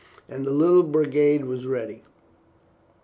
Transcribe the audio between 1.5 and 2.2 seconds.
ready.